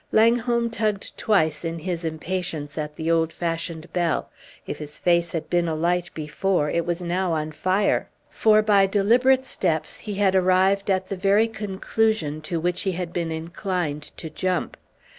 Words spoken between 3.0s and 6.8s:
old fashioned bell. If his face had been alight before,